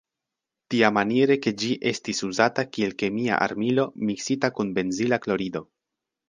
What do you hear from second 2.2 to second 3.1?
uzata kiel